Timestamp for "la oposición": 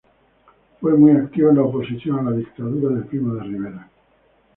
1.57-2.17